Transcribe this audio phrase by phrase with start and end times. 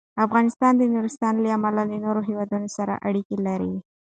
[0.25, 3.73] افغانستان د نورستان له امله له نورو هېوادونو سره اړیکې لري.